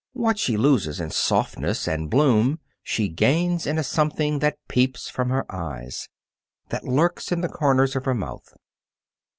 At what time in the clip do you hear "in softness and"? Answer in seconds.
0.99-2.09